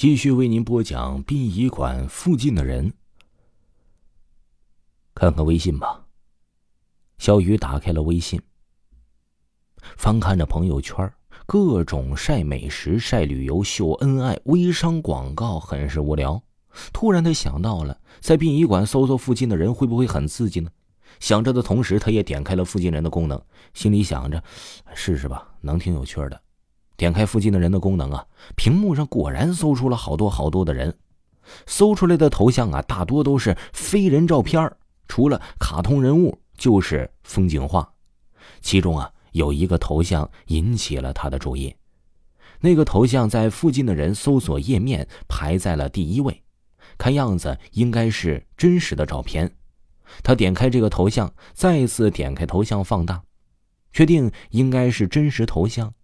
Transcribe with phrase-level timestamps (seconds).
[0.00, 2.92] 继续为您播讲殡仪馆附近的人。
[5.12, 6.06] 看看微信吧。
[7.18, 8.40] 小雨打开了微信，
[9.96, 11.12] 翻看着朋友圈，
[11.46, 16.40] 各种晒美食、晒旅游、秀恩爱、微商广告，很是无聊。
[16.92, 20.70] 突然，他想到了在殡仪馆搜搜附近的人，会不会很刺激呢？
[21.18, 23.42] 想着的同时，他也点开了附近人的功能，
[23.74, 24.40] 心里想着，
[24.94, 26.40] 试试吧，能挺有趣的。
[26.98, 28.26] 点开附近的人的功能啊，
[28.56, 30.98] 屏幕上果然搜出了好多好多的人，
[31.64, 34.70] 搜出来的头像啊，大多都是非人照片
[35.06, 37.88] 除了卡通人物就是风景画。
[38.60, 41.72] 其中啊，有一个头像引起了他的注意，
[42.60, 46.42] 那个头像在附近的人搜索页面排在了第一位，
[46.98, 49.48] 看样子应该是真实的照片。
[50.24, 53.22] 他点开这个头像，再次点开头像放大，
[53.92, 55.94] 确定应该是真实头像。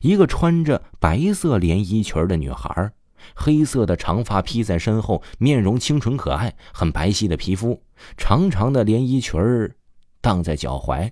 [0.00, 2.92] 一个穿着白色连衣裙的女孩，
[3.34, 7.82] 黑色的长发披在身后，面容清纯可爱，很白皙的皮肤，
[8.16, 9.74] 长长的连衣裙儿
[10.20, 11.10] 荡在脚踝，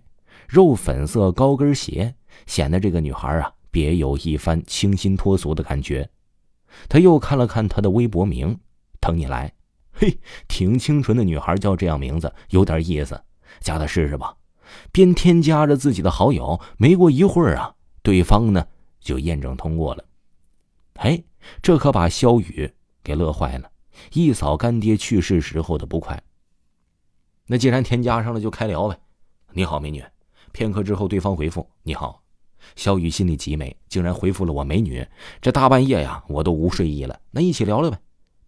[0.49, 2.15] 肉粉色高跟鞋
[2.47, 6.09] 显得这个女孩啊别有一番清新脱俗的感觉。
[6.89, 8.59] 他又看了看她的微博名，
[9.01, 9.53] 等你来，
[9.93, 13.21] 嘿，挺清纯的女孩叫这样名字有点意思，
[13.61, 14.35] 加她试试吧。
[14.93, 17.75] 边添加着自己的好友，没过一会儿啊。
[18.03, 18.67] 对方呢
[19.01, 20.05] 就验证通过了，
[20.95, 21.23] 哎，
[21.63, 23.71] 这可把肖雨给乐坏了，
[24.13, 26.23] 一扫干爹去世时候的不快。
[27.47, 28.99] 那既然添加上了，就开聊呗。
[29.53, 30.05] 你好，美女。
[30.53, 32.23] 片刻之后，对方回复：“你好。”
[32.77, 35.05] 肖雨心里极美，竟然回复了我美女。
[35.41, 37.21] 这大半夜呀，我都无睡意了。
[37.31, 37.99] 那一起聊聊呗。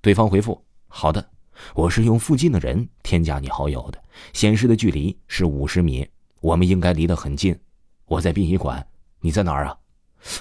[0.01, 1.31] 对方回复：“好的，
[1.75, 6.09] 我是用附近的人添加你好友的，显示的距离是五十米，
[6.41, 7.59] 我们应该离得很近。
[8.07, 8.87] 我在殡仪馆。”
[9.23, 9.79] 你在哪儿啊？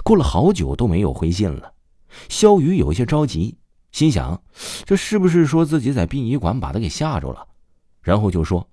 [0.03, 1.73] 过了好久都没有回信了，
[2.27, 3.57] 肖雨有些着急，
[3.91, 4.41] 心想：
[4.85, 7.47] 这是不是说自己在殡仪馆把他给吓着了？
[8.01, 8.67] 然后就说：“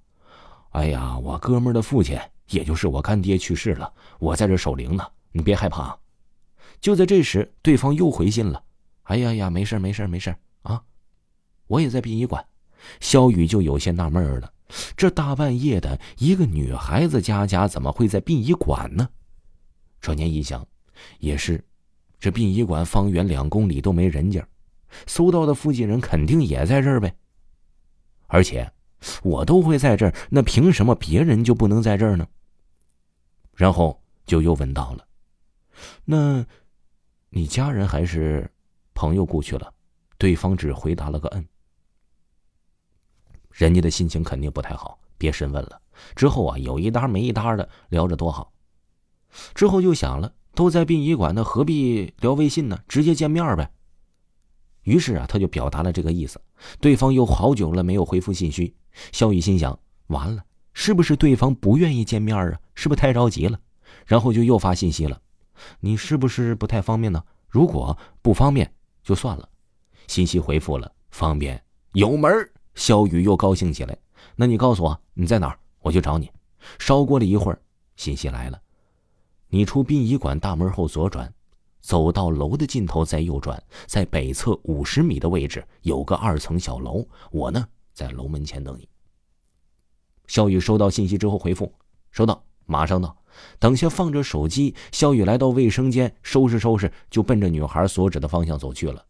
[0.73, 2.19] 哎呀，我哥们的父亲，
[2.49, 5.97] 也就是我干爹去世了，我在这守灵呢，你别害怕。”
[6.81, 8.63] 就在这时，对方又回信了
[9.05, 10.83] ：“哎呀呀，没事没事没事啊，
[11.67, 12.45] 我也在殡仪馆。”
[13.01, 14.53] 肖雨就有些纳闷了：
[14.97, 19.09] 这大半夜的一个女孩子家家怎么会在殡仪馆呢？
[20.01, 20.67] 转念一想，
[21.19, 21.63] 也是，
[22.19, 24.47] 这殡仪馆方圆两公里都没人家，
[25.07, 27.15] 搜到的附近人肯定也在这儿呗。
[28.27, 28.71] 而且，
[29.23, 32.27] 我都会在这儿，那凭什么别人就不能在这儿呢？
[33.55, 35.07] 然后就又问到了
[36.05, 36.45] ：“那，
[37.31, 38.51] 你家人还是
[38.95, 39.73] 朋友故去了？”
[40.19, 41.47] 对方只回答了个“嗯”。
[43.51, 45.81] 人家的心情肯定不太好，别深问了。
[46.15, 48.53] 之后啊，有一搭没一搭的聊着多好。
[49.55, 52.79] 之后就想了，都在殡仪馆，那何必聊微信呢？
[52.89, 53.71] 直接见面呗。
[54.83, 56.41] 于是啊，他就表达了这个意思。
[56.81, 58.75] 对方又好久了没有回复信息，
[59.13, 62.59] 肖雨心想：完了，是不是对方不愿意见面啊？
[62.75, 63.59] 是不是太着急了？
[64.07, 65.21] 然后就又发信息了
[65.81, 67.23] ：“你是不是不太方便呢？
[67.49, 68.73] 如果不方便
[69.03, 69.49] 就算了。”
[70.09, 71.63] 信息回复了：“方便，
[71.93, 72.31] 有门。”
[72.75, 73.97] 肖雨又高兴起来
[74.37, 76.31] ：“那你告诉我你在哪儿，我去找你。”
[76.79, 77.61] 稍过了一会儿，
[77.97, 78.61] 信息来了。
[79.51, 81.33] 你出殡仪馆大门后左转，
[81.81, 88.89] 走到楼的尽头再右转，在北侧五十米的位置有个二层小楼，我呢在楼门前等你。
[90.27, 91.73] 肖雨收到信息之后回复：
[92.11, 93.17] 收到，马上到。
[93.59, 99.05] 等下放着手机，肖雨来到卫生间收拾收拾，就奔着女孩所指的方向走去了。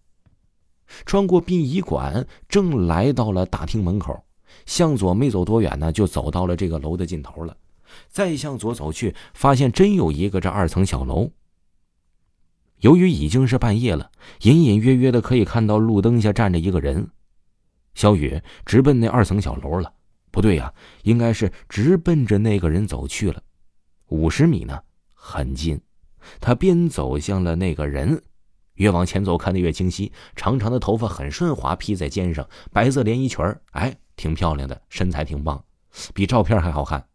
[1.04, 4.22] 穿过殡仪馆，正来到了大厅门口，
[4.66, 7.56] 向左没走多远呢，就走到了这个楼的尽头了。
[8.08, 11.30] 再向左走去，发现真有一个这二层小楼。
[12.80, 14.10] 由于已经是半夜了，
[14.42, 17.10] 隐隐约约的可以看到路灯下站着一个人。
[17.94, 19.92] 小雨直奔那二层小楼了。
[20.30, 20.72] 不对呀，
[21.02, 23.42] 应该是直奔着那个人走去了。
[24.08, 24.78] 五十米呢，
[25.14, 25.80] 很近。
[26.38, 28.22] 他边走向了那个人，
[28.74, 30.12] 越往前走看得越清晰。
[30.36, 33.42] 长长的头发很顺滑，披在肩上，白色连衣裙
[33.72, 35.64] 哎，挺漂亮的，身材挺棒，
[36.12, 37.07] 比照片还好看。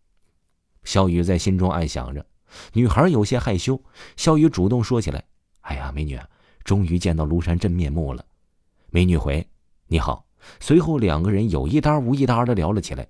[0.84, 2.26] 肖雨在心中暗想着，
[2.74, 3.82] 女孩有些害羞。
[4.16, 5.24] 肖雨主动说起来
[5.62, 6.20] ：“哎呀，美女，
[6.64, 8.26] 终于见到庐山真面目了。”
[8.92, 9.48] 美女回
[9.88, 10.26] ：“你好。”
[10.60, 13.08] 随后两个人有一搭无一搭的聊了起来。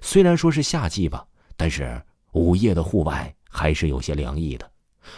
[0.00, 1.26] 虽然说是夏季吧，
[1.56, 2.00] 但是
[2.30, 4.70] 午夜的户外还是有些凉意的。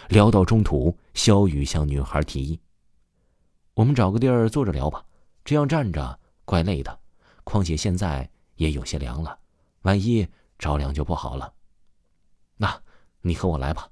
[0.08, 2.58] 聊到中途，肖雨向女孩提议
[3.75, 5.04] ：“我们找个地儿坐着聊吧，
[5.44, 6.99] 这样站着怪累的。
[7.44, 9.38] 况且现在也有些凉了，
[9.82, 10.26] 万一
[10.58, 11.52] 着凉就不好了。”
[13.28, 13.88] 你和我来吧。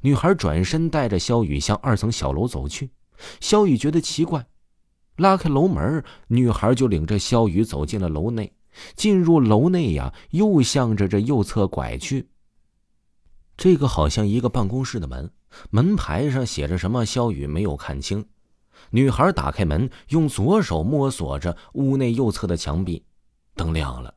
[0.00, 2.90] 女孩转身带着肖雨向二层小楼走去。
[3.40, 4.46] 肖雨觉得奇怪，
[5.16, 8.52] 拉开楼门，女孩就领着肖雨走进了楼内。
[8.96, 12.30] 进入楼内呀，又向着这右侧拐去。
[13.54, 15.30] 这个好像一个办公室的门，
[15.70, 17.04] 门牌上写着什么？
[17.04, 18.24] 肖雨没有看清。
[18.90, 23.04] 女孩打开门，用左手摸索着屋内右侧的墙壁，
[23.54, 24.14] 灯亮了。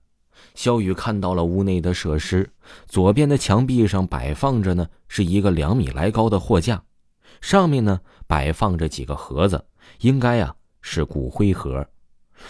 [0.55, 2.49] 肖雨看到了屋内的设施，
[2.87, 6.81] 左边的墙壁上摆放着呢，是一个两米来高的货架，
[7.41, 9.65] 上面呢摆放着几个盒子，
[9.99, 11.87] 应该呀是骨灰盒。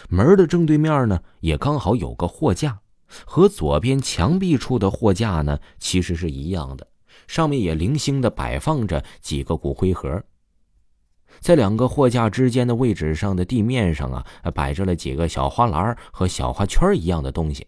[0.07, 2.79] 门的正对面呢，也刚好有个货架，
[3.25, 6.87] 和左边墙壁处的货架呢其实是一样的，
[7.27, 10.23] 上面也零星的摆放着几个骨灰盒。
[11.39, 17.67] 在两个货架之间的位置上的地面上啊，摆着了几个小花篮和小花圈一样的东西。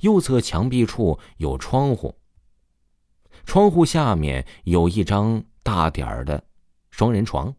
[0.00, 2.16] 右侧墙壁处有窗户，
[3.44, 6.44] 窗户下面有一张大点儿的
[6.90, 7.54] 双人床。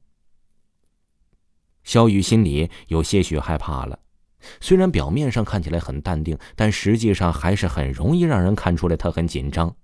[1.83, 3.99] 肖雨心里有些许害怕了，
[4.59, 9.75] 虽然表面上看起来很淡定，但实际上还是很容易让人看出来他很紧张。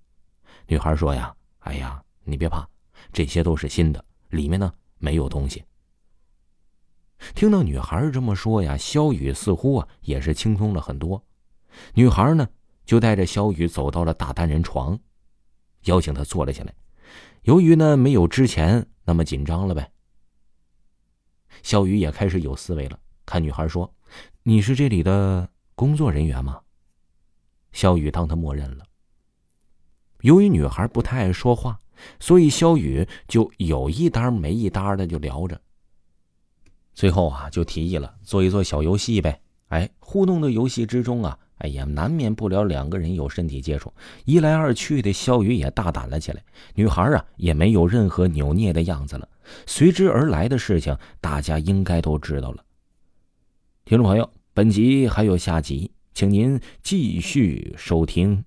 [0.67, 2.67] 女孩说：“呀，哎呀，你别怕，
[3.13, 5.63] 这些都是新的，里面呢没有东西。”
[7.35, 11.23] 听到女孩这么说呀，肖雨似乎啊也是轻松了很多。
[11.93, 12.47] 女孩呢，
[12.85, 14.99] 就带着肖雨走到了大单人床，
[15.85, 16.73] 邀请他坐了下来。
[17.43, 19.91] 由于呢没有之前那么紧张了呗，
[21.63, 22.99] 肖雨也开始有思维了。
[23.25, 23.91] 看女孩说
[24.43, 26.61] ：“你是这里的工作人员吗？”
[27.71, 28.85] 肖雨当他默认了。
[30.21, 31.79] 由于女孩不太爱说话，
[32.19, 35.59] 所以肖雨就有一搭没一搭的就聊着。
[36.93, 39.41] 最后啊，就提议了做一做小游戏呗。
[39.69, 41.39] 哎，互动的游戏之中啊。
[41.61, 43.93] 哎呀，难免不了两个人有身体接触，
[44.25, 46.43] 一来二去的，肖雨也大胆了起来。
[46.73, 49.27] 女孩啊，也没有任何扭捏的样子了。
[49.67, 52.63] 随之而来的事情，大家应该都知道了。
[53.85, 58.43] 听众朋友，本集还有下集，请您继续收听。